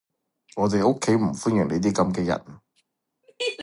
[0.55, 2.43] 我哋屋企唔歡迎你啲噉嘅人